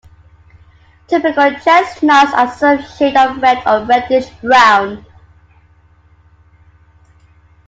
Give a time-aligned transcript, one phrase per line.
[1.05, 5.05] Typical chestnuts are some shade of red or reddish brown.